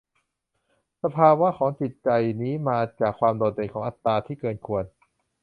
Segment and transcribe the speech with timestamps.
[1.03, 2.09] สภาวะของจิตใจ
[2.41, 4.83] นี้มาจากความโดดเด่นของอัตตาที่เกินควร